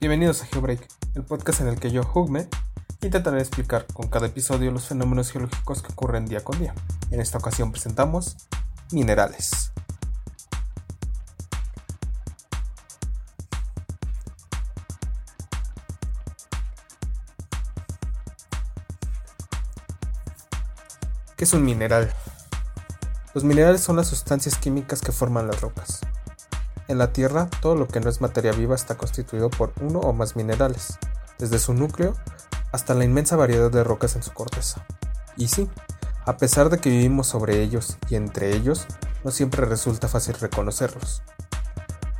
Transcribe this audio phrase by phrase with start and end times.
[0.00, 0.86] Bienvenidos a GeoBreak,
[1.16, 2.46] el podcast en el que yo, Hugme,
[3.02, 6.72] intentaré explicar con cada episodio los fenómenos geológicos que ocurren día con día.
[7.10, 8.36] En esta ocasión presentamos
[8.92, 9.72] minerales.
[21.36, 22.14] ¿Qué es un mineral?
[23.34, 26.00] Los minerales son las sustancias químicas que forman las rocas.
[26.88, 30.14] En la Tierra, todo lo que no es materia viva está constituido por uno o
[30.14, 30.98] más minerales,
[31.38, 32.14] desde su núcleo
[32.72, 34.86] hasta la inmensa variedad de rocas en su corteza.
[35.36, 35.68] Y sí,
[36.24, 38.86] a pesar de que vivimos sobre ellos y entre ellos,
[39.22, 41.22] no siempre resulta fácil reconocerlos.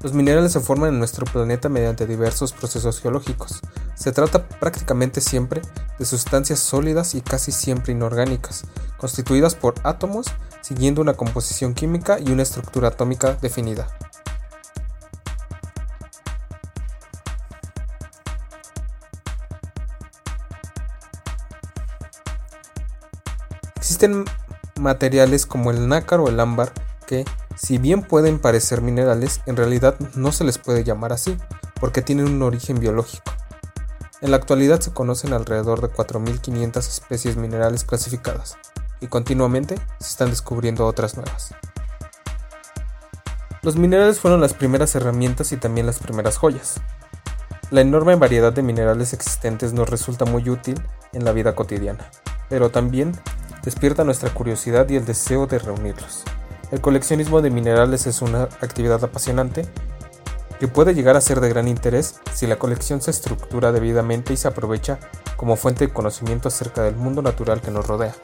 [0.00, 3.60] Los minerales se forman en nuestro planeta mediante diversos procesos geológicos.
[3.94, 5.62] Se trata prácticamente siempre
[5.98, 8.64] de sustancias sólidas y casi siempre inorgánicas,
[8.96, 10.26] constituidas por átomos
[10.60, 13.88] siguiendo una composición química y una estructura atómica definida.
[23.82, 24.24] Existen
[24.78, 26.72] materiales como el nácar o el ámbar
[27.04, 27.24] que,
[27.56, 31.36] si bien pueden parecer minerales, en realidad no se les puede llamar así,
[31.80, 33.32] porque tienen un origen biológico.
[34.20, 38.56] En la actualidad se conocen alrededor de 4.500 especies minerales clasificadas,
[39.00, 41.52] y continuamente se están descubriendo otras nuevas.
[43.62, 46.76] Los minerales fueron las primeras herramientas y también las primeras joyas.
[47.72, 50.80] La enorme variedad de minerales existentes nos resulta muy útil
[51.12, 52.08] en la vida cotidiana,
[52.48, 53.18] pero también
[53.64, 56.24] despierta nuestra curiosidad y el deseo de reunirlos.
[56.70, 59.66] El coleccionismo de minerales es una actividad apasionante
[60.58, 64.36] que puede llegar a ser de gran interés si la colección se estructura debidamente y
[64.36, 64.98] se aprovecha
[65.36, 68.14] como fuente de conocimiento acerca del mundo natural que nos rodea.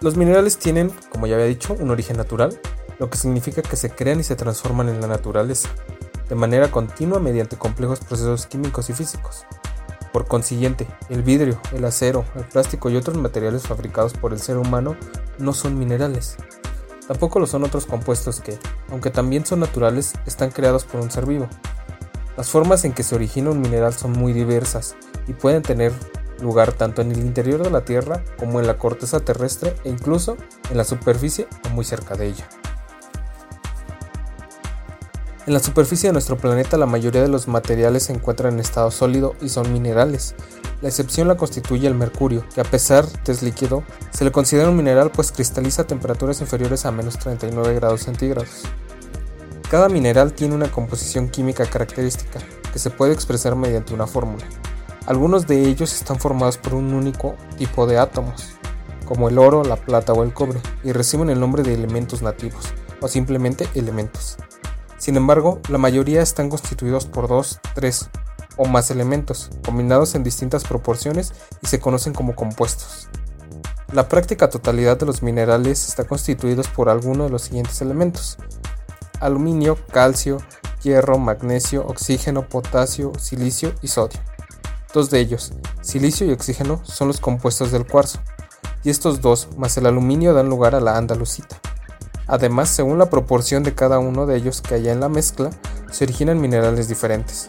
[0.00, 2.60] Los minerales tienen, como ya había dicho, un origen natural,
[2.98, 5.68] lo que significa que se crean y se transforman en la naturaleza,
[6.28, 9.46] de manera continua mediante complejos procesos químicos y físicos.
[10.12, 14.56] Por consiguiente, el vidrio, el acero, el plástico y otros materiales fabricados por el ser
[14.56, 14.96] humano
[15.38, 16.36] no son minerales.
[17.06, 18.58] Tampoco lo son otros compuestos que,
[18.90, 21.48] aunque también son naturales, están creados por un ser vivo.
[22.36, 25.92] Las formas en que se origina un mineral son muy diversas y pueden tener
[26.40, 30.36] lugar tanto en el interior de la Tierra como en la corteza terrestre e incluso
[30.70, 32.48] en la superficie o muy cerca de ella.
[35.50, 38.92] En la superficie de nuestro planeta la mayoría de los materiales se encuentran en estado
[38.92, 40.36] sólido y son minerales.
[40.80, 44.68] La excepción la constituye el mercurio, que a pesar de es líquido, se le considera
[44.68, 48.62] un mineral pues cristaliza a temperaturas inferiores a menos 39 grados centígrados.
[49.68, 52.38] Cada mineral tiene una composición química característica,
[52.72, 54.44] que se puede expresar mediante una fórmula.
[55.06, 58.50] Algunos de ellos están formados por un único tipo de átomos,
[59.04, 62.66] como el oro, la plata o el cobre, y reciben el nombre de elementos nativos,
[63.00, 64.36] o simplemente elementos.
[65.00, 68.10] Sin embargo, la mayoría están constituidos por dos, tres
[68.58, 73.08] o más elementos, combinados en distintas proporciones y se conocen como compuestos.
[73.94, 78.36] La práctica totalidad de los minerales está constituidos por alguno de los siguientes elementos:
[79.20, 80.36] aluminio, calcio,
[80.82, 84.20] hierro, magnesio, oxígeno, potasio, silicio y sodio.
[84.92, 88.18] Dos de ellos, silicio y oxígeno, son los compuestos del cuarzo,
[88.84, 91.58] y estos dos más el aluminio dan lugar a la andalucita.
[92.30, 95.50] Además, según la proporción de cada uno de ellos que haya en la mezcla,
[95.90, 97.48] se originan minerales diferentes.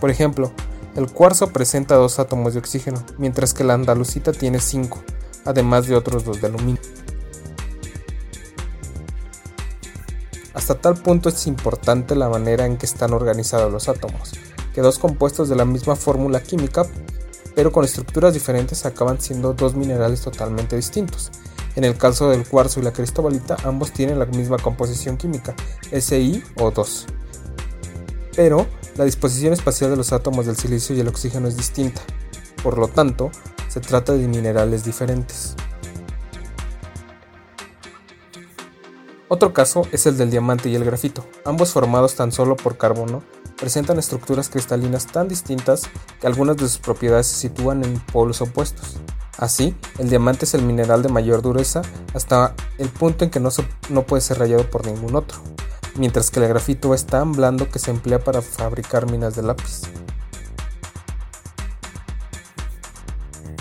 [0.00, 0.50] Por ejemplo,
[0.96, 5.02] el cuarzo presenta dos átomos de oxígeno, mientras que la andalucita tiene cinco,
[5.44, 6.80] además de otros dos de aluminio.
[10.54, 14.32] Hasta tal punto es importante la manera en que están organizados los átomos,
[14.72, 16.86] que dos compuestos de la misma fórmula química,
[17.54, 21.30] pero con estructuras diferentes, acaban siendo dos minerales totalmente distintos.
[21.76, 25.54] En el caso del cuarzo y la cristobalita, ambos tienen la misma composición química,
[25.90, 27.06] SiO2.
[28.36, 32.00] Pero la disposición espacial de los átomos del silicio y el oxígeno es distinta.
[32.62, 33.30] Por lo tanto,
[33.68, 35.56] se trata de minerales diferentes.
[39.28, 43.22] Otro caso es el del diamante y el grafito, ambos formados tan solo por carbono
[43.56, 45.82] presentan estructuras cristalinas tan distintas
[46.20, 48.96] que algunas de sus propiedades se sitúan en polos opuestos.
[49.38, 51.82] Así, el diamante es el mineral de mayor dureza
[52.14, 53.50] hasta el punto en que no,
[53.88, 55.38] no puede ser rayado por ningún otro,
[55.96, 59.82] mientras que el grafito es tan blando que se emplea para fabricar minas de lápiz.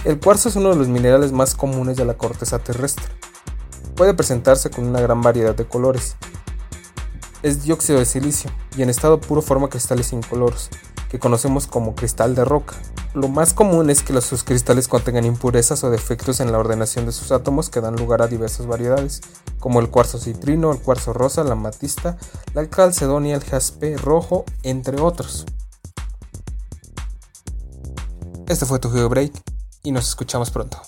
[0.05, 3.05] El cuarzo es uno de los minerales más comunes de la corteza terrestre.
[3.95, 6.17] Puede presentarse con una gran variedad de colores,
[7.43, 10.69] es dióxido de silicio y en estado puro forma cristales incoloros,
[11.13, 12.73] que conocemos como cristal de roca.
[13.13, 17.05] Lo más común es que los sus cristales contengan impurezas o defectos en la ordenación
[17.05, 19.21] de sus átomos que dan lugar a diversas variedades,
[19.59, 22.17] como el cuarzo citrino, el cuarzo rosa, la matista,
[22.55, 25.45] la calcedonia, el jaspe rojo, entre otros.
[28.47, 29.33] Este fue tu Video Break
[29.83, 30.81] y nos escuchamos pronto.